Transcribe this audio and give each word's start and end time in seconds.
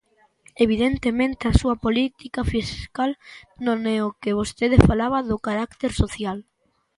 Evidentemente, 0.65 1.43
a 1.45 1.57
súa 1.59 1.75
política 1.85 2.41
fiscal 2.53 3.11
non 3.65 3.79
é 3.95 3.97
o 4.07 4.15
que 4.21 4.37
vostede 4.39 4.85
falaba 4.89 5.19
do 5.29 5.37
carácter 5.47 5.91
social. 6.03 6.37